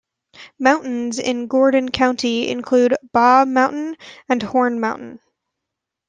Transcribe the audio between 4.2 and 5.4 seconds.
and Horn Mountain.